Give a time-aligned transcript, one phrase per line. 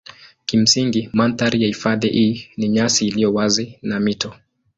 [0.45, 4.33] Kimsingi mandhari ya hifadhi hii ni nyasi iliyo wazi na mito.